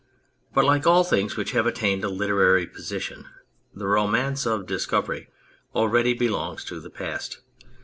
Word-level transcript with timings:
But 0.55 0.65
like 0.65 0.87
all 0.87 1.03
things 1.03 1.37
which 1.37 1.51
have 1.51 1.67
attained 1.67 2.03
a 2.03 2.09
literary 2.09 2.65
position, 2.65 3.27
the 3.71 3.85
Romance 3.85 4.47
of 4.47 4.65
Dis 4.65 4.87
covery 4.87 5.27
already 5.75 6.15
belongs 6.15 6.65
to 6.65 6.79
the 6.79 6.89
past. 6.89 7.41